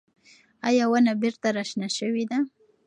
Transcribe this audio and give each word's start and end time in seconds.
ایا 0.67 0.85
ونه 0.91 1.13
بېرته 1.21 1.47
راشنه 1.55 1.87
شوې 1.97 2.23
ده؟ 2.29 2.37